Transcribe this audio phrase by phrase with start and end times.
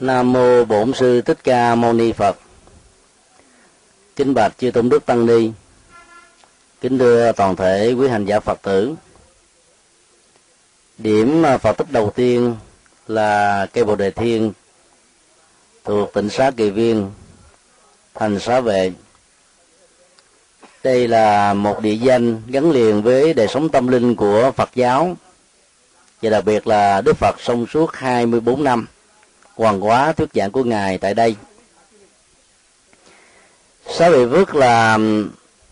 [0.00, 2.36] Nam mô Bổn sư Thích Ca Mâu Ni Phật.
[4.16, 5.50] Kính bạch chư tôn đức tăng ni.
[6.80, 8.94] Kính thưa toàn thể quý hành giả Phật tử.
[10.98, 12.56] Điểm Phật tích đầu tiên
[13.08, 14.52] là cây Bồ đề thiên
[15.84, 17.10] thuộc tỉnh xá Kỳ Viên,
[18.14, 18.92] thành xá vệ.
[20.84, 25.16] Đây là một địa danh gắn liền với đời sống tâm linh của Phật giáo
[26.22, 28.86] và đặc biệt là Đức Phật sống suốt 24 năm
[29.58, 31.36] Hoàn hóa thuyết giảng của ngài tại đây
[33.88, 34.98] xã Vị Phước là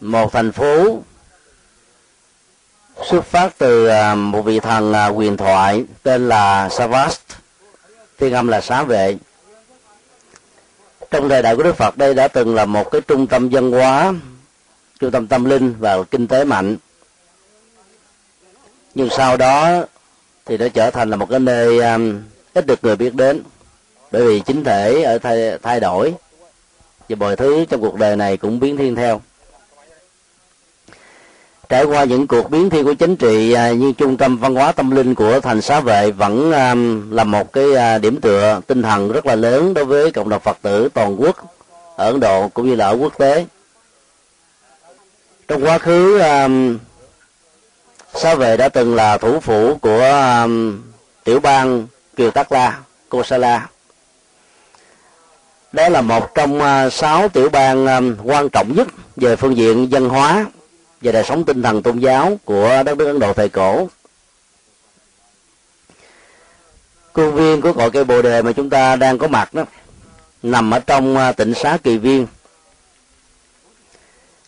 [0.01, 1.03] một thành phố
[3.11, 7.21] xuất phát từ một vị thần à, quyền thoại tên là Savast,
[8.19, 9.17] phiên âm là xá vệ.
[11.11, 13.71] Trong thời đại của Đức Phật đây đã từng là một cái trung tâm văn
[13.71, 14.15] hóa,
[15.01, 16.77] trung tâm tâm linh và kinh tế mạnh.
[18.95, 19.85] Nhưng sau đó
[20.47, 21.81] thì nó trở thành là một cái nơi
[22.55, 23.43] ít được người biết đến
[24.11, 26.15] bởi vì chính thể ở thay, thay đổi.
[27.09, 29.21] Và mọi thứ trong cuộc đời này cũng biến thiên theo.
[31.69, 34.73] Trải qua những cuộc biến thiên của chính trị à, như trung tâm văn hóa
[34.73, 36.75] tâm linh của thành xá vệ vẫn à,
[37.11, 40.43] là một cái à, điểm tựa tinh thần rất là lớn đối với cộng đồng
[40.43, 41.37] phật tử toàn quốc
[41.97, 43.47] ở ấn độ cũng như là ở quốc tế.
[45.49, 46.21] Trong quá khứ
[48.15, 50.47] xá vệ đã từng là thủ phủ của
[51.25, 52.79] tiểu bang kiều tắc la
[53.09, 53.67] kosala
[55.77, 59.89] đó là một trong à, sáu tiểu bang à, quan trọng nhất về phương diện
[59.91, 60.47] văn hóa
[61.03, 63.89] và đời sống tinh thần tôn giáo của đất nước ấn độ thời cổ.
[67.13, 69.65] Công viên của cội cây bồ đề mà chúng ta đang có mặt đó
[70.43, 72.27] nằm ở trong à, tỉnh xá kỳ viên.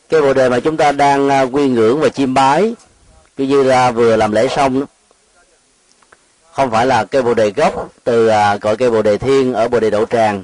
[0.09, 2.75] Cây bồ đề mà chúng ta đang quy ngưỡng và chiêm bái,
[3.37, 4.87] cứ như là vừa làm lễ xong đó,
[6.53, 9.81] không phải là cây bồ đề gốc từ cội cây bồ đề thiên ở bồ
[9.81, 10.43] đề đậu tràng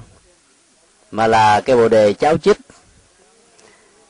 [1.14, 2.56] mà là cây bồ đề cháo chích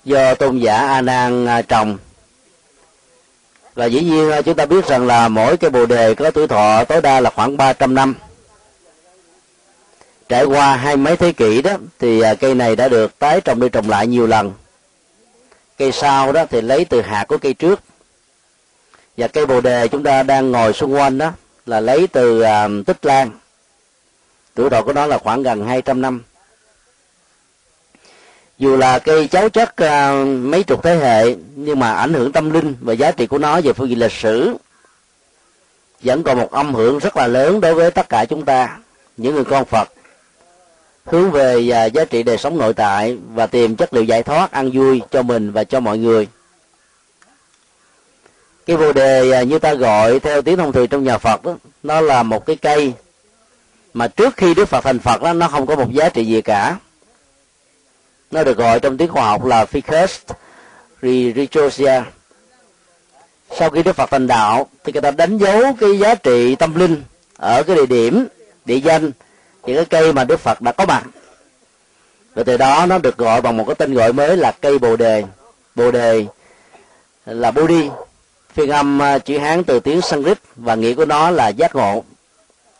[0.04, 1.98] do tôn giả a nan à, trồng.
[3.74, 6.46] Và dĩ nhiên à, chúng ta biết rằng là mỗi cây bồ đề có tuổi
[6.46, 8.14] thọ tối đa là khoảng 300 năm.
[10.28, 13.60] Trải qua hai mấy thế kỷ đó thì à, cây này đã được tái trồng
[13.60, 14.52] đi trồng lại nhiều lần.
[15.78, 17.80] Cây sau đó thì lấy từ hạt của cây trước.
[19.16, 21.32] Và cây bồ đề chúng ta đang ngồi xung quanh đó
[21.66, 23.30] là lấy từ uh, tích lan.
[24.54, 26.22] Tuổi thọ của nó là khoảng gần 200 năm
[28.58, 32.50] dù là cây cháu chất uh, mấy chục thế hệ nhưng mà ảnh hưởng tâm
[32.50, 34.56] linh và giá trị của nó về phương diện lịch sử
[36.02, 38.78] vẫn còn một âm hưởng rất là lớn đối với tất cả chúng ta
[39.16, 39.88] những người con phật
[41.04, 41.56] hướng về
[41.86, 45.02] uh, giá trị đời sống nội tại và tìm chất liệu giải thoát ăn vui
[45.10, 46.28] cho mình và cho mọi người.
[48.66, 51.56] Cái vô đề à, như ta gọi theo tiếng thông thường trong nhà phật đó
[51.82, 52.92] nó là một cái cây
[53.94, 56.42] mà trước khi đức phật thành phật đó nó không có một giá trị gì
[56.42, 56.76] cả
[58.34, 60.08] nó được gọi trong tiếng khoa học là ficus
[61.02, 62.04] religiosa.
[63.58, 66.74] Sau khi đức phật thành đạo, thì người ta đánh dấu cái giá trị tâm
[66.74, 67.02] linh
[67.36, 68.26] ở cái địa điểm,
[68.64, 69.12] địa danh,
[69.66, 71.04] những cái cây mà đức phật đã có mặt.
[72.34, 74.96] Và từ đó nó được gọi bằng một cái tên gọi mới là cây bồ
[74.96, 75.24] đề.
[75.74, 76.26] Bồ đề
[77.26, 77.88] là Bodhi
[78.54, 82.04] phiên âm à, chữ hán từ tiếng sanskrit và nghĩa của nó là giác ngộ.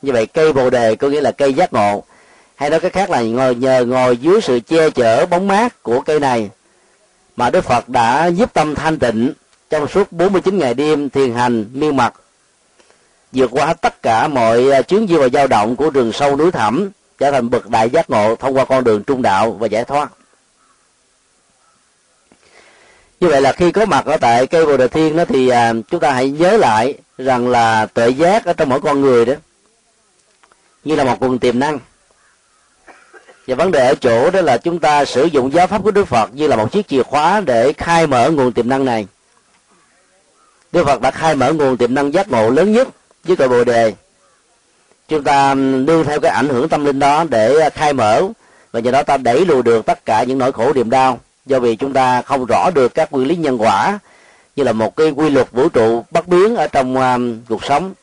[0.03, 2.05] Như vậy, cây bồ đề có nghĩa là cây giác ngộ
[2.55, 6.01] hay nói cách khác là ngồi, nhờ ngồi dưới sự che chở, bóng mát của
[6.01, 6.51] cây này
[7.37, 9.33] mà Đức Phật đã giúp tâm thanh tịnh
[9.71, 12.15] trong suốt 49 ngày đêm thiền hành, miên mật
[13.33, 16.51] vượt qua tất cả mọi à, chuyến di và dao động của rừng sâu núi
[16.51, 19.85] thẳm, trở thành bậc đại giác ngộ thông qua con đường trung đạo và giải
[19.85, 20.09] thoát.
[23.21, 25.73] Như vậy là khi có mặt ở tại cây bồ đề thiên đó thì à,
[25.91, 29.35] chúng ta hãy nhớ lại rằng là tuệ giác ở trong mỗi con người đó
[30.85, 31.79] như là một nguồn tiềm năng
[33.47, 36.09] và vấn đề ở chỗ đó là chúng ta sử dụng giáo pháp của đức
[36.09, 39.07] phật như là một chiếc chìa khóa để khai mở nguồn tiềm năng này.
[40.73, 42.89] Đức phật đã khai mở nguồn tiềm năng giác ngộ lớn nhất
[43.25, 43.93] với cội bồ đề.
[45.09, 48.23] Chúng ta nương theo cái ảnh hưởng tâm linh đó để khai mở
[48.73, 51.21] và nhờ đó ta đẩy lùi được tất cả những nỗi khổ niềm đau.
[51.47, 53.99] Do vì chúng ta không rõ được các quy lý nhân quả
[54.57, 57.95] như là một cái quy luật vũ trụ bất biến ở trong um, cuộc sống.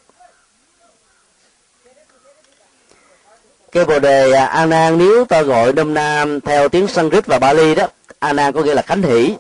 [3.72, 7.40] Cái bồ đề Anan a nan nếu ta gọi nôm na theo tiếng sanskrit và
[7.40, 7.88] bali đó
[8.20, 9.36] a nan có nghĩa là khánh hỷ.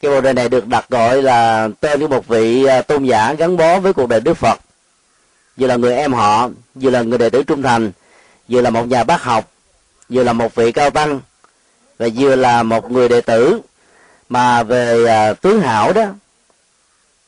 [0.00, 3.32] Cái bồ đề này được đặt gọi là tên của một vị à, tôn giả
[3.32, 4.60] gắn bó với cuộc đời đức phật.
[5.56, 7.92] Vừa là người em họ vừa là người đệ tử trung thành
[8.48, 9.50] vừa là một nhà bác học
[10.08, 11.20] vừa là một vị cao tăng
[11.98, 13.60] và vừa là một người đệ tử
[14.28, 16.04] mà về à, tướng hảo đó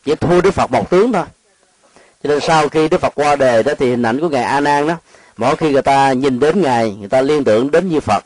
[0.04, 1.24] chỉ thua đức phật một tướng thôi.
[2.22, 4.60] Cho nên sau khi đức phật qua đề đó thì hình ảnh của ngài a
[4.60, 4.94] nan đó
[5.36, 8.24] mỗi khi người ta nhìn đến ngài, người ta liên tưởng đến như phật.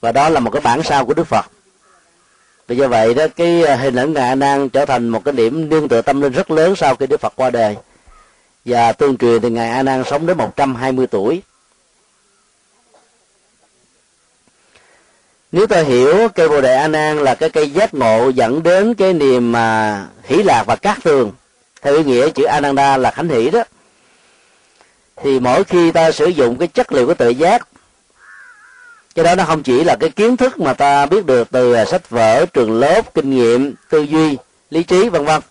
[0.00, 1.46] Và đó là một cái bản sao của đức phật.
[2.68, 5.68] Vì do vậy đó, cái à, hình ảnh ngài nan trở thành một cái điểm
[5.68, 7.76] nương tựa tâm linh rất lớn sau khi đức phật qua đời.
[8.64, 11.42] Và tương truyền thì ngài a nan sống đến 120 tuổi.
[15.52, 18.94] Nếu ta hiểu cây bồ đề a nan là cái cây giác ngộ dẫn đến
[18.94, 21.32] cái niềm mà hỷ lạc và cát tường,
[21.82, 23.64] theo ý nghĩa chữ ananda là khánh hỷ đó
[25.22, 27.68] thì mỗi khi ta sử dụng cái chất liệu của tự giác,
[29.14, 31.84] cái đó nó không chỉ là cái kiến thức mà ta biết được từ à,
[31.84, 34.36] sách vở, trường lớp, kinh nghiệm, tư duy,
[34.70, 35.42] lý trí, vân vân,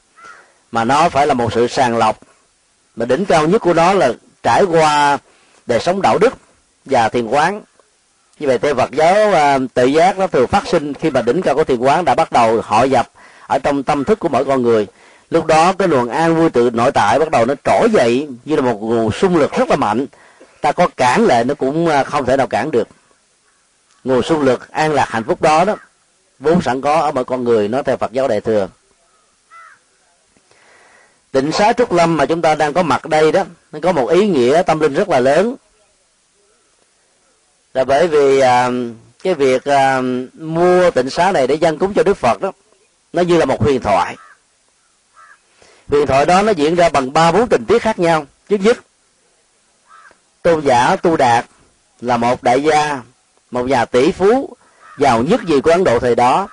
[0.72, 2.20] mà nó phải là một sự sàng lọc.
[2.96, 5.18] Mà đỉnh cao nhất của nó là trải qua
[5.66, 6.34] đời sống đạo đức
[6.86, 7.62] và thiền quán.
[8.40, 11.42] Như vậy theo Phật giáo à, tự giác nó thường phát sinh khi mà đỉnh
[11.42, 13.10] cao của thiền quán đã bắt đầu hội nhập
[13.48, 14.88] ở trong tâm thức của mỗi con người
[15.30, 18.56] lúc đó cái luồng an vui tự nội tại bắt đầu nó trỗi dậy như
[18.56, 20.06] là một nguồn xung lực rất là mạnh.
[20.62, 22.88] Ta có cản lệ nó cũng à, không thể nào cản được.
[24.04, 25.76] Nguồn xung lực an lạc hạnh phúc đó đó
[26.40, 28.68] vốn sẵn có ở mỗi con người nó theo Phật giáo đại thừa.
[31.32, 34.08] Tịnh xá trúc lâm mà chúng ta đang có mặt đây đó nó có một
[34.08, 35.56] ý nghĩa tâm linh rất là lớn.
[37.74, 38.70] Là bởi vì à,
[39.24, 40.02] cái việc à,
[40.34, 42.52] mua tịnh xá này để dân cúng cho đức phật đó
[43.14, 44.16] nó như là một huyền thoại
[45.90, 48.26] huyền thoại đó nó diễn ra bằng ba bốn tình tiết khác nhau.
[48.50, 48.78] Trước nhất
[50.42, 51.46] tôn giả tu đạt
[52.02, 53.02] là một đại gia,
[53.52, 54.56] một nhà tỷ phú
[54.98, 56.48] giàu nhất gì của ấn độ thời đó.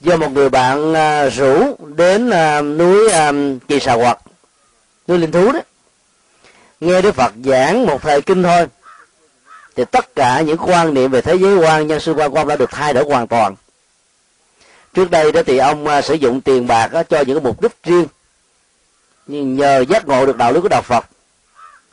[0.00, 3.32] Do một người bạn à, rủ đến à, núi à,
[3.68, 4.18] kỳ xà quật,
[5.08, 5.60] núi linh thú đó,
[6.80, 8.66] nghe đức phật giảng một thời kinh thôi,
[9.76, 12.56] thì tất cả những quan niệm về thế giới quan nhân sinh quan quan đã
[12.56, 13.54] được thay đổi hoàn toàn
[14.94, 17.72] trước đây đó thì ông à, sử dụng tiền bạc cho những cái mục đích
[17.84, 18.06] riêng.
[19.26, 21.06] Nhưng nhờ giác ngộ được đạo lý của đạo phật,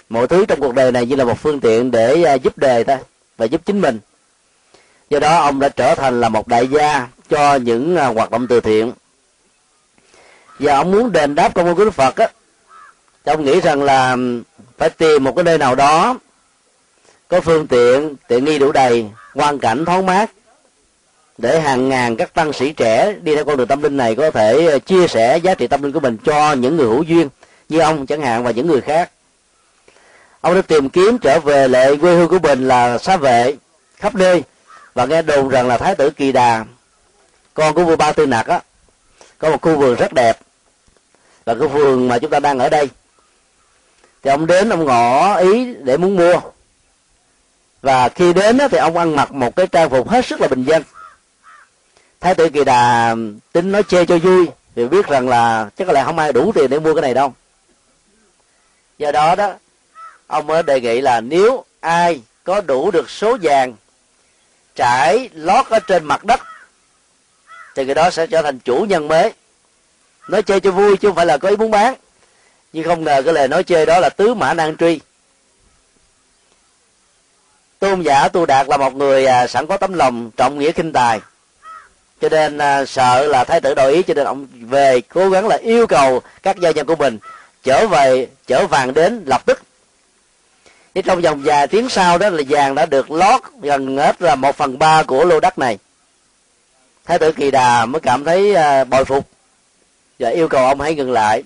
[0.09, 2.83] mọi thứ trong cuộc đời này như là một phương tiện để à, giúp đề
[2.83, 2.99] ta
[3.37, 3.99] và giúp chính mình.
[5.09, 8.47] Do đó ông đã trở thành là một đại gia cho những à, hoạt động
[8.47, 8.93] từ thiện.
[10.59, 12.27] Và ông muốn đền đáp công ơn của đức phật á
[13.31, 14.17] ông nghĩ rằng là
[14.77, 16.17] phải tìm một cái nơi nào đó
[17.27, 20.31] có phương tiện tiện nghi đủ đầy, hoàn cảnh thoáng mát
[21.41, 24.31] để hàng ngàn các tăng sĩ trẻ đi theo con đường tâm linh này có
[24.31, 27.30] thể ờ, chia sẻ giá trị tâm linh của mình cho những người hữu duyên
[27.69, 29.12] như ông chẳng hạn và những người khác.
[30.41, 33.56] Ông đã tìm kiếm trở về lệ quê hương của mình là xá vệ,
[33.95, 34.44] khắp nơi,
[34.94, 36.66] và nghe đồn rằng là thái tử kỳ đà,
[37.54, 38.61] con của vua ba tư nặc á,
[39.37, 40.40] có một khu vườn rất đẹp
[41.45, 42.90] là cái vườn mà chúng ta đang ở đây.
[44.23, 46.40] Thì ông đến ông ngỏ ý để muốn mua.
[47.81, 50.63] Và khi đến thì ông ăn mặc một cái trang phục hết sức là bình
[50.63, 50.83] dân
[52.19, 53.16] thái tử kỳ đà
[53.52, 56.52] tính nói chê cho vui vì biết rằng là chắc có lẽ không ai đủ
[56.56, 57.33] tiền để mua cái này đâu.
[58.97, 59.54] Do đó đó,
[60.28, 63.73] ông mới đề nghị là nếu ai có đủ được số vàng
[64.76, 66.40] trải lót ở trên mặt đất,
[67.76, 69.33] thì cái đó sẽ trở thành chủ nhân mới
[70.30, 71.95] nói chơi cho vui chứ không phải là có ý muốn bán.
[72.73, 74.99] Nhưng không ngờ cái lời nói chơi đó là tứ mã nan truy.
[77.80, 80.94] Tôn giả tu đạt là một người à, sẵn có tấm lòng trọng nghĩa kinh
[80.94, 81.19] tài
[82.21, 85.47] cho nên à, sợ là thái tử đổi ý cho nên ông về cố gắng
[85.47, 87.19] là yêu cầu các gia nhân của mình
[87.64, 89.61] trở về trở vàng đến lập tức.
[90.95, 94.35] Thì trong vòng vài tiếng sau đó là vàng đã được lót gần hết là
[94.35, 95.78] một phần ba của lô đất này.
[97.06, 99.28] Thái tử kỳ đà mới cảm thấy à, bồi phục
[100.19, 101.44] và yêu cầu ông hãy ngừng lại.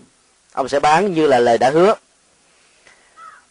[0.54, 1.96] Ông sẽ bán như là lời đã hứa.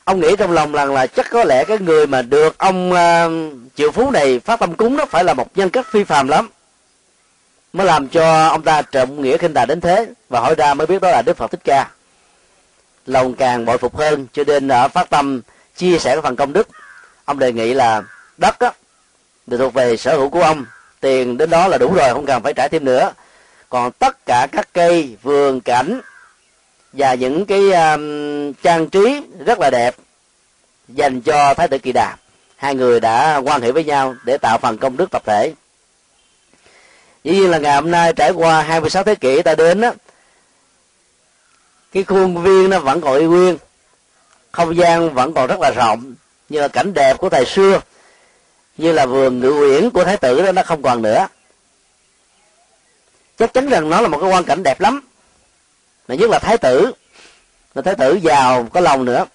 [0.04, 3.52] Ông nghĩ trong lòng rằng là chắc có lẽ cái người mà được ông uh,
[3.74, 6.48] triệu phú này phát tâm cúng đó phải là một nhân cách phi phàm lắm
[7.72, 10.06] mới làm cho ông ta trọng nghĩa khinh tài đến thế.
[10.28, 11.90] Và hỏi ra mới biết đó là đức phật thích ca.
[13.06, 15.40] Lòng càng bội phục hơn cho nên ở phát tâm
[15.76, 16.68] chia sẻ cái phần công đức
[17.24, 18.02] ông đề nghị là
[18.36, 18.72] đất á
[19.46, 20.66] được thuộc về sở hữu của ông
[21.00, 23.12] tiền đến đó là đủ rồi không cần phải trả thêm nữa.
[23.68, 26.00] Còn tất cả các cây vườn cảnh
[26.92, 29.94] và những cái um, trang trí rất là đẹp
[30.88, 32.16] dành cho thái tử kỳ đà.
[32.56, 35.52] Hai người đã quan hệ với nhau để tạo phần công đức tập thể
[37.24, 39.92] dĩ nhiên là ngày hôm nay trải qua 26 thế kỷ ta đến á,
[41.92, 43.58] cái khuôn viên nó vẫn còn y nguyên,
[44.52, 46.14] không gian vẫn còn rất là rộng,
[46.48, 47.80] như là cảnh đẹp của thời xưa,
[48.76, 51.28] như là vườn ngự uyển của thái tử đó, nó không còn nữa.
[53.38, 55.00] Chắc chắn rằng nó là một cái quan cảnh đẹp lắm,
[56.08, 56.92] mà nhất là thái tử
[57.74, 59.26] là thái tử giàu có lòng nữa.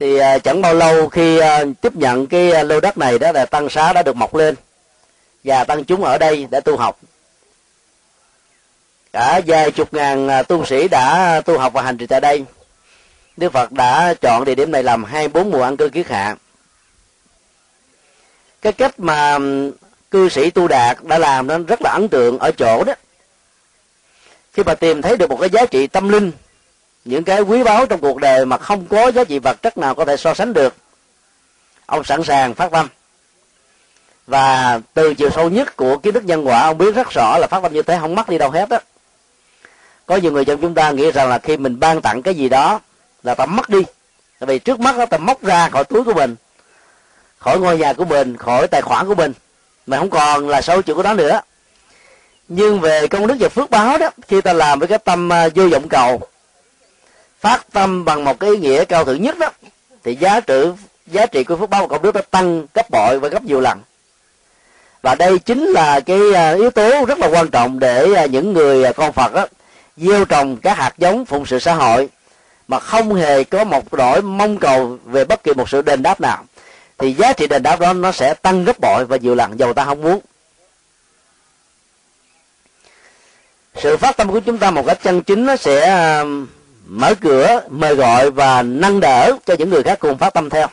[0.00, 3.32] Thì à, chẳng bao lâu khi à, tiếp nhận cái à, lô đất này đó,
[3.32, 4.54] là tăng xá đã được mọc lên
[5.44, 6.98] và tăng chúng ở đây để tu học.
[9.12, 12.44] Cả vài chục ngàn à, tu sĩ đã tu học và hành trì tại đây.
[13.36, 16.36] Đức phật đã chọn địa điểm này làm hai bốn mùa ăn cư kiết hạ.
[18.62, 19.38] Cái cách mà
[20.10, 22.94] cư sĩ tu đạt đã làm nó rất là ấn tượng ở chỗ đó.
[24.52, 26.32] Khi mà tìm thấy được một cái giá trị tâm linh,
[27.04, 29.94] những cái quý báu trong cuộc đời mà không có giá trị vật chất nào
[29.94, 30.74] có thể so sánh được,
[31.86, 32.88] ông sẵn sàng phát tâm
[34.26, 37.46] và từ chiều sâu nhất của kiến thức nhân quả, ông biết rất rõ là
[37.46, 38.80] phát tâm như thế, không mất đi đâu hết á.
[40.06, 42.48] Có nhiều người trong chúng ta nghĩ rằng là khi mình ban tặng cái gì
[42.48, 42.80] đó
[43.22, 43.82] là ta mất đi.
[44.38, 46.36] Tại vì trước mắt đó ta móc ra khỏi túi của mình,
[47.38, 49.32] khỏi ngôi nhà của mình, khỏi tài khoản của mình,
[49.86, 51.40] mà không còn là sâu chữ của đó nữa.
[52.48, 55.48] Nhưng về công đức và phước báo đó, khi ta làm với cái tâm à,
[55.54, 56.20] vô vọng cầu,
[57.40, 59.50] phát tâm bằng một cái ý nghĩa cao thượng nhất đó,
[60.04, 60.64] thì giá trị
[61.06, 63.60] giá trị của phước báo và công đức nó tăng gấp bội và gấp nhiều
[63.60, 63.80] lần
[65.04, 68.52] và đây chính là cái à, yếu tố rất là quan trọng để à, những
[68.52, 69.46] người à, con Phật đó,
[69.96, 72.08] gieo trồng các hạt giống phụng sự xã hội
[72.68, 76.20] mà không hề có một đổi mong cầu về bất kỳ một sự đền đáp
[76.20, 76.44] nào.
[76.98, 79.72] Thì giá trị đền đáp đó nó sẽ tăng gấp bội và nhiều lần dầu
[79.72, 80.20] ta không muốn.
[83.76, 86.24] Sự phát tâm của chúng ta một cách chân chính nó sẽ
[86.86, 90.66] mở cửa mời gọi và nâng đỡ cho những người khác cùng phát tâm theo.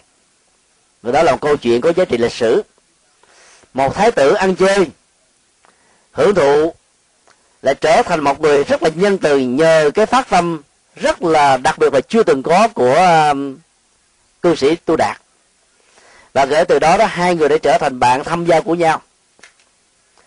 [1.01, 2.63] Và đó là một câu chuyện có giá trị lịch sử
[3.73, 4.87] một thái tử ăn chơi.
[6.11, 6.73] Hưởng thụ
[7.61, 10.61] lại trở thành một người rất là nhân từ nhờ cái phát tâm
[10.95, 12.95] rất là đặc biệt và chưa từng có của
[13.31, 13.57] um,
[14.41, 15.21] cư sĩ tu đạt.
[16.33, 19.01] Và kể từ đó đó hai người đã trở thành bạn tham giao của nhau.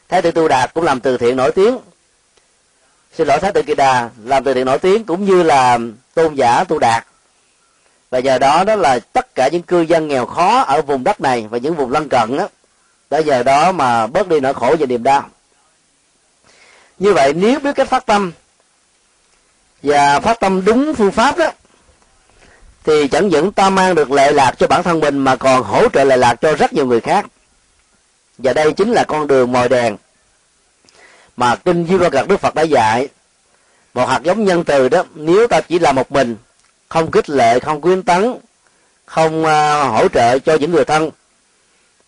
[0.09, 1.79] Thái tử tu đạt cũng làm từ thiện nổi tiếng.
[3.17, 5.79] Xin lỗi thái tử kỳ đà làm từ thiện nổi tiếng cũng như là
[6.15, 7.07] tôn giả tu đạt.
[8.11, 11.21] Và nhờ đó đó là tất cả những cư dân nghèo khó ở vùng đất
[11.21, 12.49] này và những vùng lân cận đó
[13.11, 15.29] đã nhờ đó mà bớt đi nỗi khổ và niềm đau.
[16.99, 18.33] Như vậy nếu biết cách phát tâm
[19.83, 21.51] và phát tâm đúng phương pháp đó
[22.85, 25.89] thì chẳng những ta mang được lệ lạc cho bản thân mình mà còn hỗ
[25.89, 27.27] trợ lệ lạc cho rất nhiều người khác.
[28.39, 29.97] Và đây chính là con đường mồi đèn
[31.37, 33.09] mà kinh duy Ba Cật Đức Phật đã dạy.
[33.95, 36.37] Một hạt giống nhân từ đó nếu ta chỉ là một mình
[36.89, 38.35] không khích lệ không khuyến tấn
[39.07, 41.11] không uh, hỗ trợ cho những người thân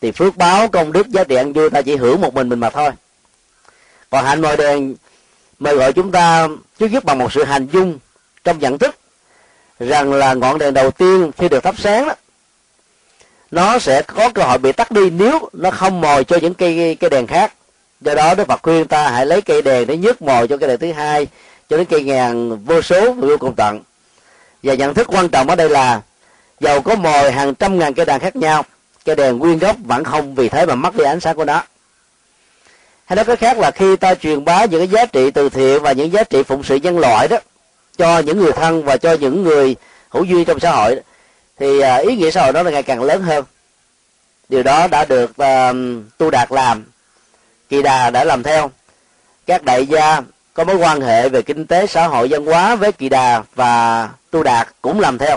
[0.01, 2.61] thì phước báo công đức giá trị ăn vui ta chỉ hưởng một mình mình
[2.61, 2.91] mà thôi.
[4.11, 4.95] Còn hạnh mồi đèn
[5.59, 6.49] mời gọi chúng ta
[6.79, 7.99] trước nhất bằng một sự hành dung
[8.45, 8.97] trong nhận thức
[9.81, 12.15] rằng là ngọn đèn đầu tiên khi được thắp sáng đó,
[13.51, 16.97] nó sẽ có cơ hội bị tắt đi nếu nó không mồi cho những cây
[17.01, 17.53] cây đèn khác.
[18.01, 20.69] Do đó đức phật khuyên ta hãy lấy cây đèn để nhức mồi cho cây
[20.69, 21.27] đèn thứ hai,
[21.69, 23.81] cho đến cây ngàn vô số vô cùng tận.
[24.63, 26.01] Và nhận thức quan trọng ở đây là
[26.61, 28.65] dầu có mồi hàng trăm ngàn cây đèn khác nhau
[29.07, 31.63] cho đèn nguyên gốc vẫn không vì thế mà mất đi ánh sáng của nó.
[33.05, 35.83] Hay nói cái khác là khi ta truyền bá những cái giá trị từ thiện
[35.83, 37.37] và những giá trị phụng sự nhân loại đó
[37.97, 39.77] cho những người thân và cho những người
[40.09, 41.01] hữu duy trong xã hội
[41.59, 43.45] thì à, ý nghĩa xã hội đó là ngày càng lớn hơn.
[44.49, 45.77] Điều đó đã được uh,
[46.19, 46.85] tu đạt làm
[47.69, 48.71] kỳ đà đã làm theo.
[49.47, 50.21] Các đại gia
[50.55, 54.09] có mối quan hệ về kinh tế xã hội văn hóa với kỳ đà và
[54.31, 55.37] tu đạt cũng làm theo.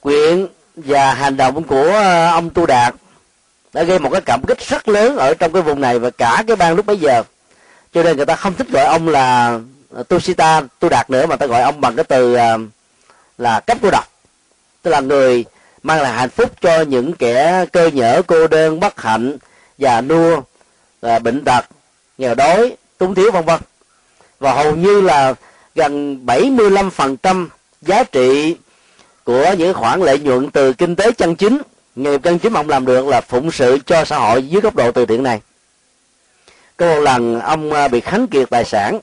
[0.00, 2.94] Quyện và hành động của ờ, ông tu đạt
[3.72, 6.44] đã gây một cái cảm kích rất lớn ở trong cái vùng này và cả
[6.46, 7.22] cái bang lúc bấy giờ.
[7.92, 9.58] Cho nên người ta không thích gọi ông là
[9.90, 12.58] ờ, Tushita tu đạt nữa, mà ta gọi ông bằng cái từ ờ,
[13.38, 14.04] là cấp cô độc.
[14.82, 15.44] Tức là người
[15.82, 19.36] mang lại hạnh phúc cho những kẻ cơ nhở cô đơn, bất hạnh
[19.78, 20.40] già nua
[21.22, 21.64] bệnh tật,
[22.18, 23.60] nghèo đói, túng thiếu, vân vân.
[24.38, 25.34] Và hầu như là
[25.74, 27.46] gần 75%
[27.82, 28.56] giá trị
[29.24, 31.58] của những khoản lợi nhuận từ kinh tế chân chính,
[31.96, 34.92] nghề chân chính ông làm được là phụng sự cho xã hội dưới góc độ
[34.92, 35.40] từ thiện này.
[36.76, 39.00] Có một lần, ông à, bị khánh kiệt tài sản.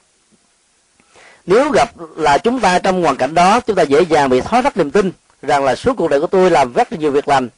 [1.46, 4.63] Nếu gặp là chúng ta trong hoàn cảnh đó, chúng ta dễ dàng bị thoái
[4.63, 5.12] thác niềm tin
[5.42, 7.50] rằng là suốt cuộc đời của tôi làm rất nhiều việc làm.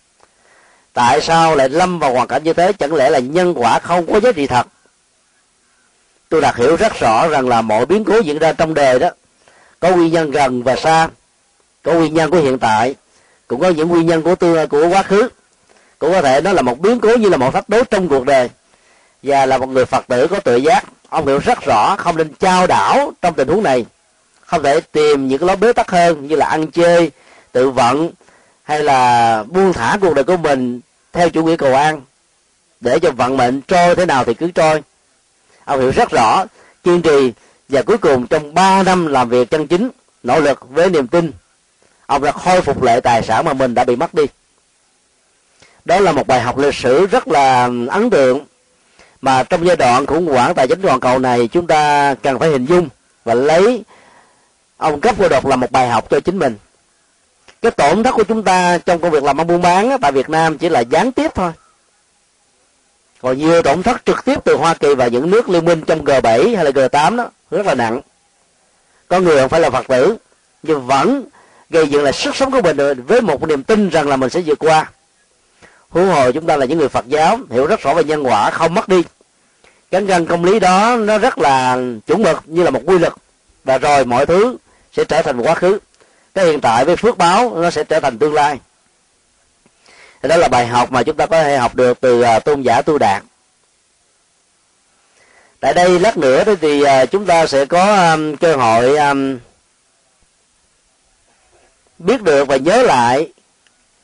[0.94, 2.74] tại sao lại lâm vào hoàn cảnh như thế?
[2.74, 4.68] Chẳng lẽ là nhân quả không có giá trị thật?
[6.30, 9.10] Tôi đã hiểu rất rõ rằng là mọi biến cố diễn ra trong đời đó.
[9.80, 11.10] Có nguyên nhân gần và xa
[11.84, 12.96] có nguyên nhân của hiện tại,
[13.48, 15.30] cũng có những nguyên nhân của tương, của quá khứ.
[16.00, 18.26] Cũng có thể nó là một biến cố như là một thách đố trong cuộc
[18.26, 18.50] đời.
[19.24, 22.34] Và là một người phật tử có tự giác, ông hiểu rất rõ không nên
[22.34, 23.86] trao đảo trong tình huống này.
[24.46, 27.12] Không thể tìm những cái lối bế tắc hơn như là ăn chơi,
[27.52, 28.10] tự vận,
[28.64, 30.82] hay là buông thả cuộc đời của mình
[31.14, 32.02] theo chủ nghĩa cầu an.
[32.82, 34.84] Để cho vận mệnh trôi thế nào thì cứ trôi.
[35.66, 36.46] Ông hiểu rất rõ
[36.84, 37.34] kiên trì
[37.70, 39.90] và cuối cùng trong 3 năm làm việc chân chính,
[40.24, 41.32] nỗ lực với niềm tin
[42.06, 44.24] ông đã khôi phục lại tài sản mà mình đã bị mất đi.
[45.86, 48.46] Đó là một bài học lịch sử rất là ấn tượng.
[49.22, 52.50] Mà trong giai đoạn khủng hoảng tài chính toàn cầu này, chúng ta cần phải
[52.50, 52.90] hình dung
[53.26, 53.84] và lấy
[54.78, 56.58] ông cấp vô độc là một bài học cho chính mình.
[57.62, 60.30] Cái tổn thất của chúng ta trong công việc làm ăn buôn bán tại Việt
[60.30, 61.52] Nam chỉ là gián tiếp thôi.
[63.22, 66.06] Còn nhiều tổn thất trực tiếp từ Hoa Kỳ và những nước liên minh trong
[66.06, 68.02] G7 hay là G8 đó, rất là nặng.
[69.08, 70.18] Có người không phải là Phật tử,
[70.64, 71.24] nhưng vẫn
[71.70, 74.42] gây dựng lại sức sống của mình với một niềm tin rằng là mình sẽ
[74.46, 74.92] vượt qua.
[75.90, 78.50] Huống hồ chúng ta là những người Phật giáo, hiểu rất rõ về nhân quả,
[78.50, 79.04] không mất đi.
[79.92, 81.78] Cán cân công lý đó, nó rất là
[82.08, 83.14] chuẩn mực như là một quy luật.
[83.64, 84.58] Và rồi mọi thứ
[84.94, 85.80] sẽ trở thành quá khứ.
[86.34, 88.60] Cái hiện tại với phước báo, nó sẽ trở thành tương lai.
[90.22, 92.82] Đó là bài học mà chúng ta có thể học được từ à, tôn giả
[92.82, 93.24] tu đạt.
[95.60, 98.98] Tại đây lát nữa thì à, chúng ta sẽ có à, cơ hội
[102.00, 103.32] biết được và nhớ lại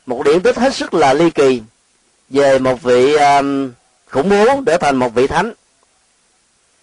[0.06, 1.62] một điểm tích hết sức là ly kỳ
[2.28, 3.72] về một vị um,
[4.08, 5.52] khủng bố trở thành một vị thánh.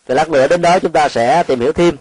[0.08, 1.98] Thì lát nữa đến đó chúng ta sẽ tìm hiểu thêm.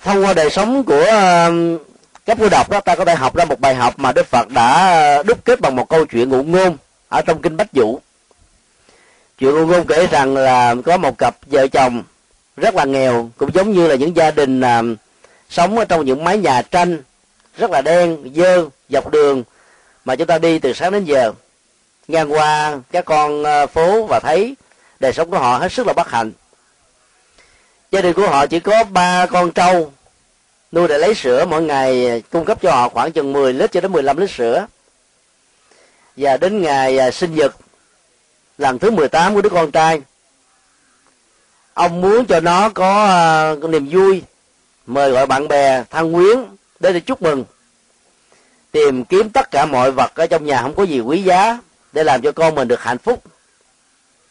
[0.00, 1.78] Thông qua đời sống của um,
[2.26, 4.48] các cô đọc đó ta có thể học ra một bài học mà đức phật
[4.48, 6.76] đã đúc kết bằng một câu chuyện ngụ ngôn
[7.08, 8.00] ở trong kinh bách vũ.
[9.38, 12.02] Chuyện ngụ ngôn kể rằng là có một cặp vợ chồng
[12.56, 14.98] rất là nghèo cũng giống như là những gia đình uh,
[15.52, 17.02] sống ở trong những mái nhà tranh,
[17.56, 19.44] rất là đen, dơ, dọc đường,
[20.04, 21.32] mà chúng ta đi từ sáng đến giờ.
[22.08, 24.56] Ngang qua, các con ờ, phố và thấy
[25.00, 26.32] đời sống của họ hết sức là bất hạnh.
[27.90, 29.92] Gia đình của họ chỉ có ba con trâu,
[30.72, 33.80] nuôi để lấy sữa, mỗi ngày cung cấp cho họ khoảng chừng 10 lít cho
[33.80, 34.66] đến 15 lít sữa.
[36.16, 37.56] Và đến ngày ờ, sinh nhật,
[38.58, 40.02] lần thứ 18 của đứa con trai,
[41.74, 44.22] ông muốn cho nó có ờ, niềm vui
[44.86, 46.38] mời gọi bạn bè thân quyến
[46.80, 47.44] để để chúc mừng.
[48.70, 51.58] Tìm kiếm tất cả mọi vật ở trong nhà không có gì quý giá
[51.92, 53.22] để làm cho con mình được hạnh phúc.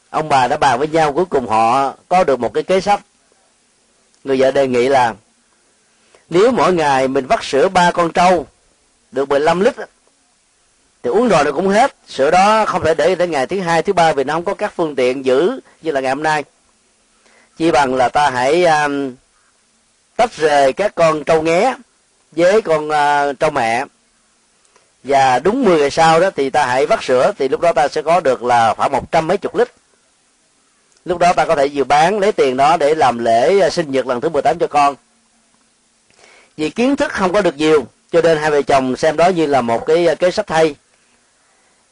[0.10, 3.02] Ông bà đã bàn với nhau cuối cùng họ có được một cái kế sách.
[4.24, 5.14] Người vợ đề nghị là
[6.30, 8.48] nếu mỗi ngày mình vắt sữa ba con trâu
[9.12, 9.76] được 15 lít
[11.04, 11.96] thì uống rồi nó cũng hết.
[12.08, 14.54] Sữa đó không thể để đến ngày thứ hai thứ ba vì nó không có
[14.54, 16.44] các phương tiện giữ như là ngày hôm nay.
[17.58, 19.16] Chỉ bằng là ta hãy um,
[20.22, 21.76] tách rời các con trâu nghé
[22.32, 23.86] với con uh, trâu mẹ.
[25.04, 27.88] Và đúng 10 ngày sau đó thì ta hãy vắt sữa thì lúc đó ta
[27.88, 29.68] sẽ có được là khoảng một trăm mấy chục lít.
[31.06, 33.92] Lúc đó ta có thể vừa bán lấy tiền đó để làm lễ à, sinh
[33.92, 34.96] nhật lần thứ 18 cho con.
[36.58, 39.46] Vì kiến thức không có được nhiều cho nên hai vợ chồng xem đó như
[39.46, 40.76] là một cái à, kế sách hay.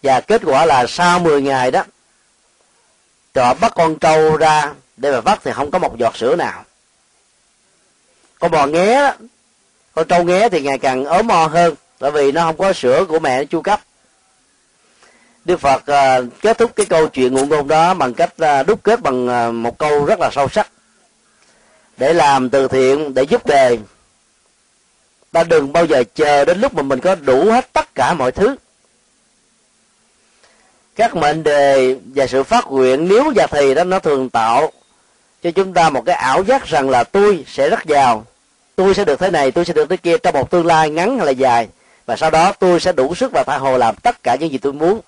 [0.04, 1.84] Và kết quả là sau 10 ngày đó
[3.36, 6.64] họ bắt con trâu ra để mà vắt thì không có một giọt sữa nào
[8.40, 9.14] con bò nghé đó,
[9.94, 13.06] con trâu nghé thì ngày càng ốm o hơn bởi vì nó không có sữa
[13.06, 13.82] của mẹ chu cấp.
[15.46, 18.84] Đức Phật uh, kết thúc cái câu chuyện ngụ ngôn đó bằng cách uh, đúc
[18.84, 20.72] kết bằng uh, một câu rất là sâu sắc.
[21.98, 23.80] Để làm từ thiện để giúp đời
[25.32, 28.32] ta đừng bao giờ chờ đến lúc mà mình có đủ hết tất cả mọi
[28.32, 28.56] thứ.
[30.96, 34.72] Các mệnh đề và sự phát nguyện nếu và thì đó nó thường tạo
[35.44, 38.26] cho chúng ta một cái ảo giác rằng là tôi sẽ rất giàu.
[38.76, 41.18] Tôi sẽ được thế này, tôi sẽ được thế kia trong một tương lai ngắn
[41.18, 41.68] hay là dài.
[42.06, 44.58] Và sau đó tôi sẽ đủ sức và tha hồ làm tất cả những gì
[44.58, 45.02] tôi muốn.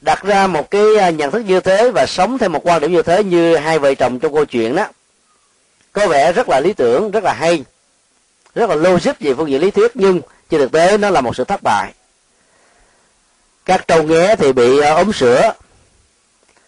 [0.00, 2.92] Đặt ra một cái à, nhận thức như thế và sống theo một quan điểm
[2.92, 4.86] như thế như hai vợ chồng trong câu chuyện đó,
[5.92, 7.64] có vẻ rất là lý tưởng, rất là hay,
[8.54, 11.36] rất là logic về phương diện lý thuyết, nhưng trên thực tế nó là một
[11.36, 11.92] sự thất bại.
[13.64, 15.52] Các trâu nghé thì bị ống ốm sữa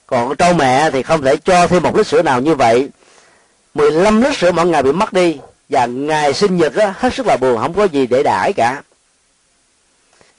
[0.06, 2.88] còn trâu mẹ thì không thể cho thêm một lít sữa nào như vậy.
[3.74, 5.38] 15 lít sữa mỗi ngày bị mất đi.
[5.68, 8.82] Và ngày sinh nhật đó, hết sức là buồn không có gì để đãi cả.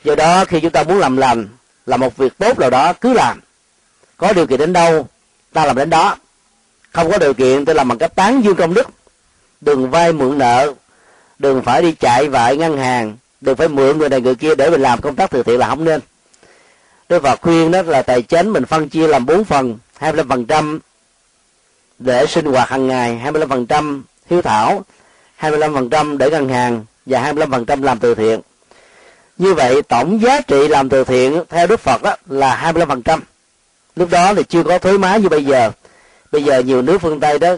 [0.04, 1.48] Do đó khi chúng ta muốn làm lành
[1.86, 3.40] là một việc tốt nào đó cứ làm.
[4.18, 5.08] Có điều kiện đến đâu
[5.54, 6.16] ta làm đến đó.
[6.92, 8.88] Không có điều kiện tôi làm bằng cách tán dương công đức.
[9.62, 10.74] Đừng vay mượn nợ
[11.40, 14.70] đừng phải đi chạy vại ngân hàng đừng phải mượn người này người kia để
[14.70, 16.02] mình làm công tác từ thiện là không nên.
[17.10, 20.80] Đức Phật khuyên đó là tài chính mình phân chia làm bốn phần 25%
[22.00, 24.86] để sinh hoạt hàng ngày 25% hiếu thảo
[25.40, 28.42] 25% để ngân hàng và 25% làm từ thiện.
[29.38, 33.20] Như vậy, tổng giá trị làm từ thiện theo Đức Phật đó là 25%
[33.96, 35.72] lúc đó thì chưa có thuế má như bây giờ.
[36.32, 37.56] Bây giờ nhiều nước phương tây đó,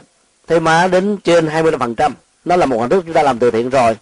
[0.47, 2.11] thuế má đến trên 25%
[2.45, 3.97] nó là một hình thức chúng ta làm từ thiện rồi.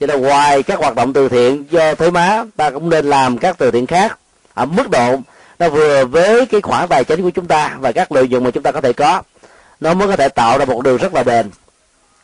[0.00, 3.38] Cho nên ngoài các hoạt động từ thiện do thuế má, ta cũng nên làm
[3.38, 4.18] các từ thiện khác
[4.54, 5.16] ở mức độ
[5.58, 8.50] nó vừa với cái khoản tài chính của chúng ta và các lợi dụng mà
[8.50, 9.22] chúng ta có thể có
[9.80, 11.50] nó mới có thể tạo ra một đường rất là bền.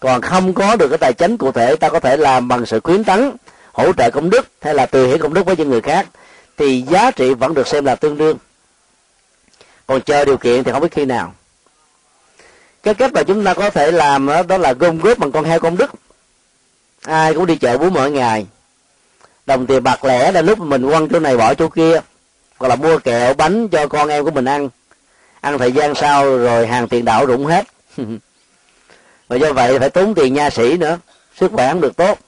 [0.00, 2.80] Còn không có được cái tài chính cụ thể ta có thể làm bằng sự
[2.80, 3.32] khuyến tấn
[3.72, 6.06] hỗ trợ công đức hay là từ hiến công đức với những người khác
[6.56, 8.38] thì giá trị vẫn được xem là tương đương.
[9.86, 11.34] Còn chờ điều kiện thì không biết khi nào.
[12.82, 15.44] Cái cách mà chúng ta có thể làm đó, đó là gom góp bằng con
[15.44, 15.90] heo công đức.
[17.02, 18.46] Ai cũng đi chợ búa mỗi ngày.
[19.46, 22.00] Đồng tiền bạc lẻ là lúc mình quăng chỗ này bỏ chỗ kia
[22.60, 24.68] hoặc là mua kẹo bánh cho con em của mình ăn.
[25.40, 27.66] Ăn thời gian sau rồi hàng tiền đạo rụng hết.
[29.28, 30.98] Và do vậy phải tốn tiền nha sĩ nữa.
[31.36, 32.18] Sức khỏe không được tốt.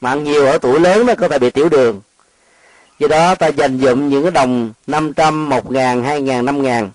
[0.00, 2.00] Mà ăn nhiều ở tuổi lớn nó có thể bị tiểu đường.
[2.98, 6.62] Do đó ta dành dụm những cái đồng năm trăm một ngàn hai ngàn năm
[6.62, 6.90] ngàn.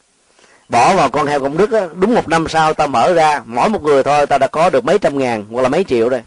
[0.70, 3.70] Bỏ vào con heo công đức đó, đúng một năm sau ta mở ra mỗi
[3.70, 6.22] một người thôi ta đã có được mấy trăm ngàn hoặc là mấy triệu rồi.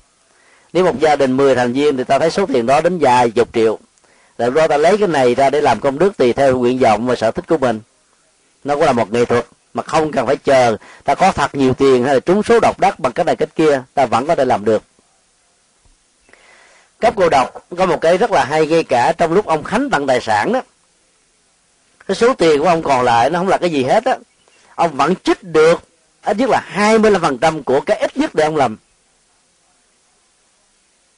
[0.72, 3.30] Nếu một gia đình 10 thành viên thì ta thấy số tiền đó đến vài
[3.30, 3.78] chục triệu
[4.42, 7.06] tại do ta lấy cái này ra để làm công đức tùy theo nguyện vọng
[7.06, 7.80] và sở thích của mình.
[8.64, 10.76] Nó cũng là một nghệ thuật mà không cần phải chờ.
[11.04, 13.48] Ta có thật nhiều tiền hay là trúng số độc đắc bằng cái này cách
[13.54, 14.82] kia, ta vẫn có thể làm được.
[16.98, 19.90] Cấp cô độc, có một cái rất là hay ngay cả trong lúc ông khánh
[19.90, 20.62] tặng tài sản đó.
[22.08, 24.16] Cái số tiền của ông còn lại nó không là cái gì hết á.
[24.74, 25.80] Ông vẫn trích được
[26.22, 28.76] ít nhất là hai mươi phần trăm của cái ít nhất để ông làm.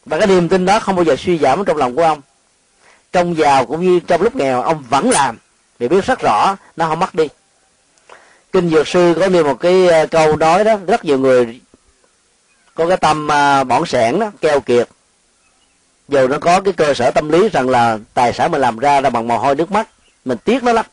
[0.05, 2.21] Và cái niềm tin đó không bao giờ suy giảm trong lòng của ông
[3.15, 5.39] trong giàu cũng như trong lúc nghèo ông vẫn làm.
[5.79, 7.29] Vì biết rất rõ nó không mất đi.
[8.53, 11.61] Kinh dược sư có nêu một cái ờ, câu nói đó rất nhiều người
[12.75, 14.89] có cái tâm ờ, uh, bỏng sẻn đó keo kiệt.
[16.09, 19.01] Dù nó có cái cơ sở tâm lý rằng là tài sản mình làm ra
[19.01, 19.89] là bằng mồ hôi nước mắt
[20.25, 20.87] mình tiếc nó lắm.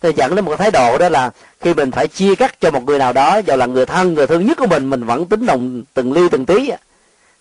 [0.00, 2.84] Thì dẫn đến một thái độ đó là khi mình phải chia cắt cho một
[2.84, 5.46] người nào đó dù là người thân người thương nhất của mình mình vẫn tính
[5.46, 6.70] đồng từng ly từng tí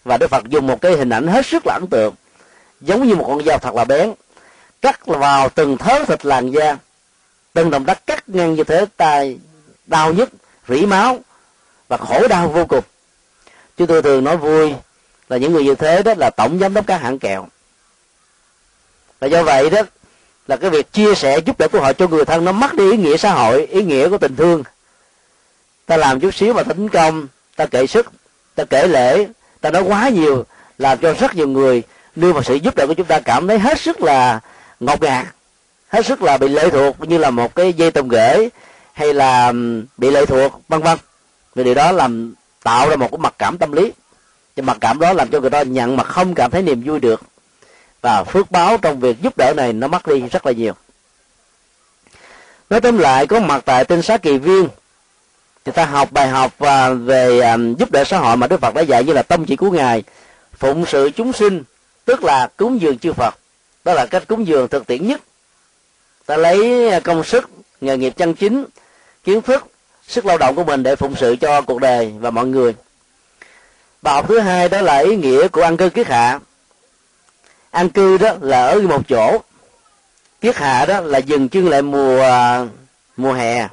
[0.05, 2.13] và đức phật dùng một cái hình ảnh hết sức là ấn tượng
[2.81, 4.13] giống như một con dao thật là bén.
[4.81, 6.77] Cắt vào từng thớ thịt làn da.
[7.53, 9.37] Từng động tác cắt ngang như thế tay,
[9.85, 10.29] đau nhất
[10.67, 11.19] rỉ máu,
[11.87, 12.83] và khổ đau vô cùng.
[13.77, 14.73] Chúng tôi thường nói vui
[15.29, 17.47] là những người như thế đó là tổng giám đốc các hãng kẹo.
[19.19, 19.81] Và do vậy đó
[20.47, 22.91] là cái việc chia sẻ giúp đỡ của họ cho người thân nó mất đi
[22.91, 24.63] ý nghĩa xã hội, ý nghĩa của tình thương.
[25.85, 28.11] Ta làm chút xíu mà tính công, ta kể sức,
[28.55, 29.27] ta kể lễ,
[29.61, 30.45] ta nói quá nhiều,
[30.77, 31.83] làm cho rất nhiều người
[32.17, 34.39] đưa vào sự giúp đỡ của chúng ta cảm thấy hết sức là
[34.79, 35.25] ngột ngạt,
[35.89, 38.49] hết sức là bị lệ thuộc như là một cái dây tôm ghế
[38.93, 39.53] hay là
[39.97, 40.97] bị lệ thuộc, vân vân.
[41.55, 43.91] Vì điều đó làm tạo ra một cái mặc cảm tâm lý.
[44.55, 46.99] Cái mặc cảm đó làm cho người ta nhận mà không cảm thấy niềm vui
[46.99, 47.21] được.
[48.01, 50.73] Và phước báo trong việc giúp đỡ này nó mất đi rất là nhiều.
[52.69, 54.67] Nói tóm lại, có mặt tại tinh xá kỳ viên,
[55.65, 58.75] thì ta học bài học và về à, giúp đỡ xã hội mà đức phật
[58.75, 60.03] đã dạy như là tâm chỉ của ngài,
[60.57, 61.63] phụng sự chúng sinh
[62.07, 63.35] tức là cúng dường chư phật.
[63.85, 65.21] Đó là cách cúng dường thực tiễn nhất.
[66.25, 67.49] Ta lấy công sức
[67.81, 68.65] nghề nghiệp chân chính
[69.23, 69.67] kiến thức
[70.07, 72.75] sức lao động của mình để phụng sự cho cuộc đời và mọi người.
[74.01, 76.39] Bài học thứ hai đó là ý nghĩa của ăn cư kiết hạ.
[77.71, 79.37] An cư đó là ở một chỗ.
[80.41, 82.25] Kiết hạ đó là dừng chân lại mùa
[83.17, 83.67] mùa hè.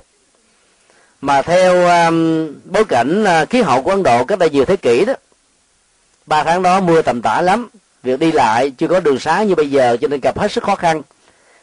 [1.21, 4.77] Mà theo um, bối cảnh uh, khí hậu của ấn độ cách đây nhiều thế
[4.77, 5.15] kỷ đó
[6.27, 7.69] ba tháng đó mưa tầm tã lắm
[8.05, 10.65] việc đi lại chưa có đường xá như bây giờ cho nên gặp hết sức
[10.65, 11.03] khó khăn.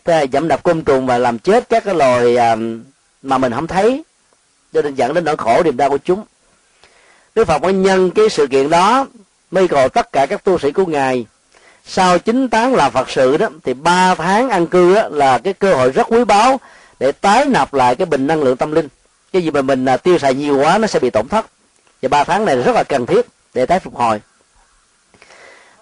[0.05, 2.55] Thế là dẫm đập côn trùng và làm chết các cái loài à,
[3.21, 4.03] mà mình không thấy.
[4.73, 6.23] Cho nên dẫn đến nỗi khổ niềm đau của chúng.
[7.35, 9.07] Đức phật mới nhân cái sự kiện đó
[9.51, 11.25] mới gọi tất cả các tu sĩ của ngài.
[11.85, 15.53] Sau chín tháng làm phật sự đó thì ba tháng ăn cư đó, là cái
[15.53, 16.59] cơ hội rất quý báu
[16.99, 18.87] để tái nạp lại cái bình năng lượng tâm linh.
[19.33, 21.45] Cái gì mà mình à, tiêu xài nhiều quá nó sẽ bị tổn thất.
[22.01, 24.21] Và ba tháng này rất là cần thiết để tái phục hồi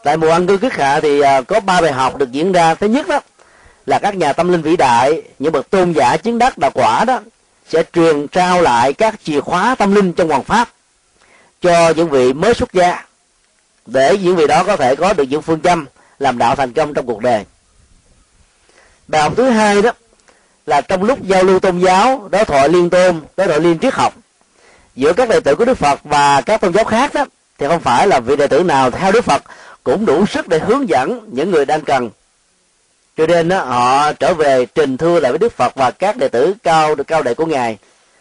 [0.04, 2.76] tại mùa ăn cư kiết hạ thì à, có ba bài học được diễn ra.
[2.76, 3.20] Thứ nhất đó,
[3.86, 7.06] là các nhà tâm linh vĩ đại, những bậc tôn giả chứng đắc đạo quả
[7.06, 7.20] đó,
[7.70, 10.70] sẽ truyền trao lại các chìa khóa tâm linh trong hoàng pháp
[11.62, 13.06] cho những vị mới xuất gia,
[13.86, 15.86] để những vị đó có thể có được những phương châm
[16.20, 17.46] làm đạo thành công trong cuộc đời.
[19.08, 19.92] Bài học thứ hai đó,
[20.66, 23.94] là trong lúc giao lưu tôn giáo, đối thoại liên tôn, đối thoại liên triết
[23.94, 24.14] học,
[24.96, 27.26] giữa các đệ tử của đức phật và các tôn giáo khác đó,
[27.58, 29.44] thì không phải là vị đệ tử nào theo đức phật
[29.92, 32.10] cũng đủ sức để hướng dẫn những người đang cần.
[33.18, 36.28] Cho nên đó, họ trở về trình thưa lại với đức phật và các đệ
[36.28, 37.78] tử cao cao đệ của ngài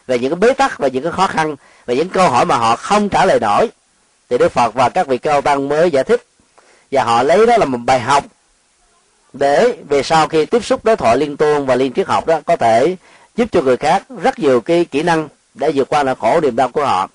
[0.06, 2.56] về những cái bế tắc và những cái khó khăn và những câu hỏi mà
[2.56, 3.70] họ không trả lời nổi.
[4.30, 6.24] Thì đức phật và các vị cao tăng mới giải thích
[6.90, 8.24] và họ lấy đó là một bài học
[9.32, 12.40] để về sau khi tiếp xúc đối thoại liên tôn và liên triết học đó
[12.46, 12.96] có thể
[13.36, 16.56] giúp cho người khác rất nhiều cái kỹ năng để vượt qua nỗi khổ niềm
[16.56, 17.08] đau của họ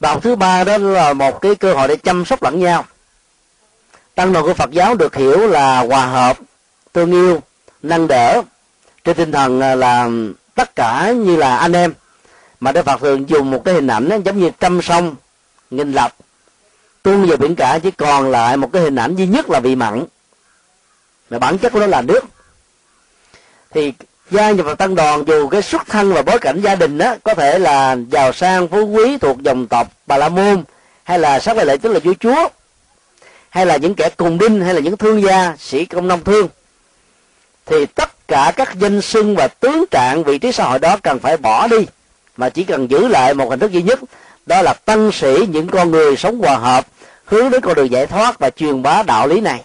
[0.00, 2.84] đạo thứ ba đó là một cái cơ hội để chăm sóc lẫn nhau.
[4.14, 6.38] Tăng đoàn của phật giáo được hiểu là hòa hợp
[6.92, 7.42] tương yêu,
[7.82, 8.42] nâng đỡ.
[9.04, 10.08] Trên tinh thần à, là
[10.54, 11.92] tất cả như là anh em,
[12.60, 15.14] mà đức phật thường dùng một cái hình ảnh đó giống như trăm sông,
[15.70, 16.14] nghìn lập.
[17.02, 19.76] Tuôn vào biển cả, chỉ còn lại một cái hình ảnh duy nhất là vị
[19.76, 20.04] mặn.
[21.30, 22.24] Mà bản chất của nó là nước.
[23.70, 23.92] Thì
[24.30, 27.14] gia nhập vào tăng đoàn, dù cái xuất thân và bối cảnh gia đình đó
[27.24, 30.64] có thể là giàu sang, phú quý, thuộc dòng tộc bà la môn,
[31.04, 32.48] hay là sắc lại lệ, tức là vua chúa,
[33.50, 36.48] hay là những kẻ cùng đinh, hay là những thương gia, sĩ công nông thương,
[37.66, 41.18] thì tất cả các danh xưng và tướng trạng, vị trí xã hội đó cần
[41.18, 41.86] phải bỏ đi.
[42.36, 44.00] Mà chỉ cần giữ lại một hình thức duy nhất,
[44.46, 46.86] đó là tăng sĩ những con người sống hòa hợp,
[47.24, 49.64] hướng đến con đường giải thoát và truyền bá đạo lý này.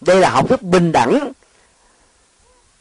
[0.00, 1.32] Đây là học thức bình đẳng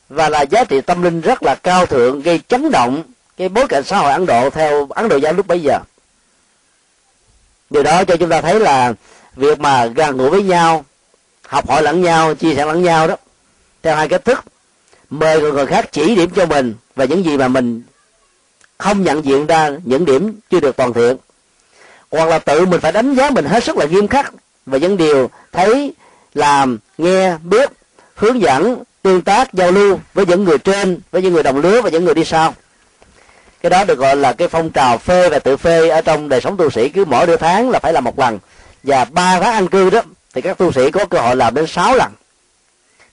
[0.10, 3.04] và là giá trị tâm linh rất là cao thượng gây chấn động
[3.38, 5.80] cái bối cảnh xã hội ấn độ theo ấn độ giáo lúc bấy giờ.
[7.70, 8.94] Điều đó cho chúng ta thấy là
[9.36, 10.86] việc mà gần gũi với nhau
[11.48, 13.16] học hỏi lẫn nhau chia sẻ lẫn nhau đó
[13.84, 14.44] theo hai cách thức
[15.10, 17.84] mời người, người khác chỉ điểm cho mình và những gì mà mình
[18.78, 21.18] không nhận diện ra những điểm chưa được toàn thiện
[22.12, 24.34] hoặc là tự mình phải đánh giá mình hết sức là nghiêm khắc
[24.66, 25.94] và những điều thấy
[26.34, 27.72] làm nghe biết
[28.16, 31.82] hướng dẫn tương tác, giao lưu với những người trên, với những người đồng lứa
[31.82, 32.54] và những người đi sau.
[33.62, 36.42] Cái đó được gọi là cái phong trào phê và tự phê ở trong đời
[36.42, 36.90] sống tu sĩ.
[36.90, 38.40] Cứ mỗi nửa tháng là phải làm một lần.
[38.84, 40.02] Và ba tháng ăn cư đó,
[40.34, 42.12] thì các tu sĩ có cơ hội làm đến sáu lần.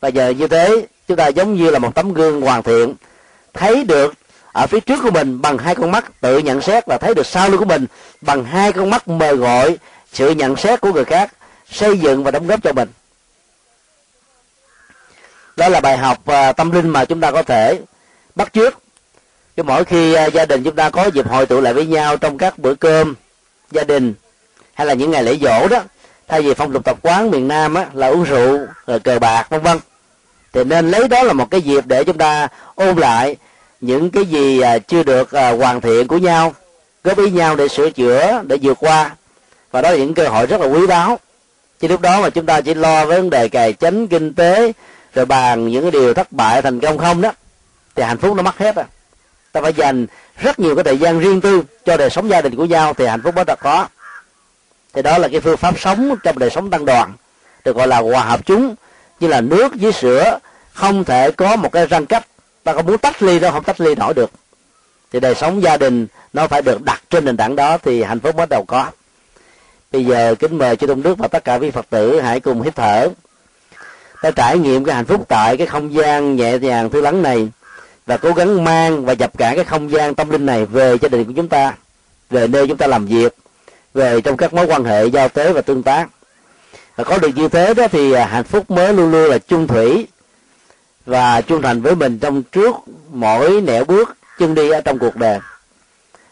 [0.00, 2.94] Và giờ như thế, chúng ta giống như là một tấm gương hoàn thiện.
[3.54, 4.14] Thấy được
[4.52, 7.26] ở phía trước của mình bằng hai con mắt tự nhận xét và thấy được
[7.26, 7.86] sau lưng của mình
[8.20, 9.78] bằng hai con mắt mời gọi
[10.12, 11.32] sự nhận xét của người khác,
[11.70, 12.88] xây dựng và đóng góp cho mình
[15.62, 17.78] đó là bài học à, tâm linh mà chúng ta có thể
[18.34, 18.78] bắt trước
[19.56, 22.16] chứ mỗi khi à, gia đình chúng ta có dịp hội tụ lại với nhau
[22.16, 23.14] trong các bữa cơm
[23.70, 24.14] gia đình
[24.74, 25.82] hay là những ngày lễ dỗ đó
[26.28, 29.46] thay vì phong tục tập quán miền nam á, là uống rượu rồi cờ bạc
[29.50, 29.78] vân vân.
[30.52, 33.36] Thì nên lấy đó là một cái dịp để chúng ta ôn lại
[33.80, 36.54] những cái gì à, chưa được hoàn thiện của nhau
[37.04, 39.10] góp ý nhau để sửa chữa để vượt qua.
[39.70, 41.18] Và đó là những cơ hội rất là quý báu.
[41.80, 44.72] Chứ lúc đó mà chúng ta chỉ lo với vấn đề cài chánh kinh tế
[45.14, 47.32] rồi bàn những cái điều thất bại thành công không đó,
[47.94, 48.84] thì hạnh phúc nó mất hết à
[49.52, 52.56] ta phải dành rất nhiều cái thời gian riêng tư cho đời sống gia đình
[52.56, 53.86] của nhau, thì hạnh phúc mới được có.
[54.92, 57.12] Thì đó là cái phương pháp sống trong đời sống tăng đoàn,
[57.64, 58.74] được gọi là hòa hợp chúng.
[59.20, 60.38] Như là nước với sữa,
[60.72, 62.26] không thể có một cái răng cách
[62.64, 64.30] ta có muốn tách ly đâu, không tách ly nổi được.
[65.12, 68.20] Thì đời sống gia đình nó phải được đặt trên nền tảng đó, thì hạnh
[68.20, 68.90] phúc bắt đầu có.
[69.92, 72.62] Bây giờ kính mời chư tôn đức và tất cả quý phật tử hãy cùng
[72.62, 73.08] hít thở
[74.22, 77.48] ta trải nghiệm cái hạnh phúc tại cái không gian nhẹ nhàng thư lắng này
[78.06, 81.08] và cố gắng mang và dập cả cái không gian tâm linh này về gia
[81.08, 81.74] đình của chúng ta
[82.30, 83.36] về nơi chúng ta làm việc
[83.94, 86.08] về trong các mối quan hệ giao tế và tương tác.
[86.96, 89.66] Và có được như thế đó thì à, hạnh phúc mới luôn luôn là chung
[89.66, 90.06] thủy
[91.06, 92.76] và trung thành với mình trong trước
[93.12, 95.38] mỗi nẻo bước chân đi ở trong cuộc đời.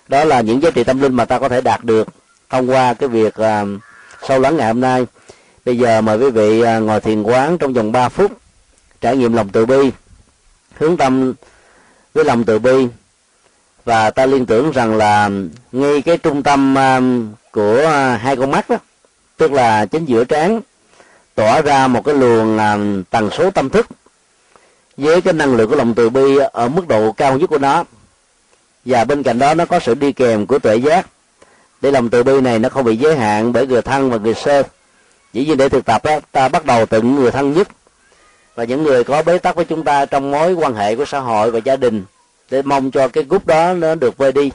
[0.09, 2.09] Đó là những giá trị tâm linh mà ta có thể đạt được
[2.51, 3.81] thông qua cái việc uh,
[4.29, 5.07] sâu lắng ngày hôm nay
[5.71, 8.33] bây giờ mời quý vị à, ngồi thiền quán trong vòng 3 phút,
[9.01, 9.91] trải nghiệm lòng từ bi,
[10.79, 11.35] hướng tâm
[12.15, 12.87] với lòng từ bi.
[13.85, 15.31] Và ta liên tưởng rằng là
[15.73, 17.01] ngay cái trung tâm à,
[17.53, 18.77] của à, hai con mắt đó,
[19.37, 20.61] tức là chính giữa trán,
[21.35, 22.59] tỏa ra một cái luồng
[23.11, 23.87] tần số tâm thức
[24.97, 27.85] với cái năng lượng của lòng từ bi ở mức độ cao nhất của nó.
[28.85, 31.07] Và bên cạnh đó nó có sự đi kèm của tuệ giác.
[31.81, 34.35] Để lòng từ bi này nó không bị giới hạn bởi người thân và người
[34.35, 34.63] sơ
[35.33, 37.69] dĩ nhiên để thực tập đó, ta bắt đầu từ những người thân nhất.
[38.55, 41.19] Và những người có bế tắc với chúng ta trong mối quan hệ của xã
[41.19, 42.05] hội và gia đình
[42.51, 44.51] để mong cho cái gút đó nó được vơi đi.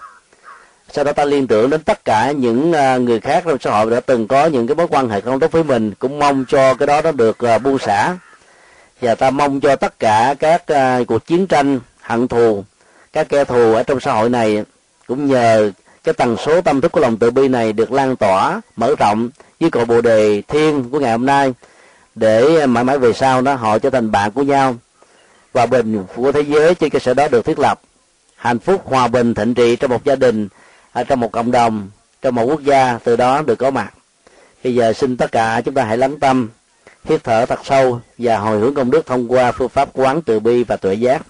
[0.92, 3.92] Sau đó ta liên tưởng đến tất cả những à, người khác trong xã hội
[3.92, 6.74] đã từng có những cái mối quan hệ không tốt với mình cũng mong cho
[6.74, 8.18] cái đó nó được à, buông xả.
[9.02, 12.64] Và ta mong cho tất cả các à, cuộc chiến tranh hận thù
[13.14, 14.64] các kẻ thù ở trong xã hội này
[15.08, 15.72] cũng nhờ
[16.06, 19.30] cái tần số tâm thức của lòng từ bi này được lan tỏa, mở rộng
[19.60, 21.54] với cội bồ đề thiên của ngày hôm nay
[22.16, 24.76] để mãi mãi về sau đó họ trở thành bạn của nhau.
[25.54, 27.82] Hòa bình của thế giới trên cơ sở đó được thiết lập.
[28.36, 30.48] Hạnh phúc, hòa bình, thịnh trị trong một gia đình
[30.92, 31.90] ở trong một cộng đồng,
[32.22, 33.94] trong một quốc gia từ đó được có mặt.
[34.64, 36.50] Bây giờ xin tất cả chúng ta hãy lắng tâm,
[37.04, 40.40] hít thở thật sâu và hồi hướng công đức thông qua phương pháp quán từ
[40.40, 41.22] bi và tuệ giác.